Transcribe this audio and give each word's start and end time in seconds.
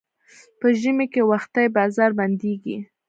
په 0.59 0.67
ژمي 0.79 1.07
کې 1.13 1.21
وختي 1.31 1.65
بازار 1.77 2.11
بندېږي. 2.19 2.77